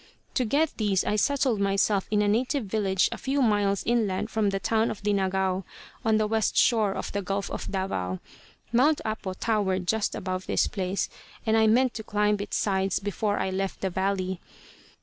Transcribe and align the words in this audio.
To 0.33 0.45
get 0.45 0.77
these 0.77 1.03
I 1.05 1.15
settled 1.15 1.59
myself 1.59 2.07
in 2.09 2.23
a 2.23 2.27
native 2.27 2.65
village 2.65 3.07
a 3.11 3.19
few 3.19 3.39
miles 3.39 3.83
inland 3.85 4.31
from 4.31 4.49
the 4.49 4.59
town 4.59 4.89
of 4.89 5.03
Dinagao, 5.03 5.63
on 6.03 6.17
the 6.17 6.25
west 6.25 6.57
shore 6.57 6.93
of 6.95 7.11
the 7.11 7.21
Gulf 7.21 7.51
of 7.51 7.69
Davao. 7.71 8.19
Mount 8.73 8.99
Apo 9.05 9.33
towered 9.35 9.87
just 9.87 10.15
above 10.15 10.47
this 10.47 10.65
place, 10.65 11.07
and 11.45 11.55
I 11.55 11.67
meant 11.67 11.93
to 11.93 12.03
climb 12.03 12.37
its 12.39 12.57
sides 12.57 12.97
before 12.99 13.37
I 13.37 13.51
left 13.51 13.81
the 13.81 13.91
valley. 13.91 14.39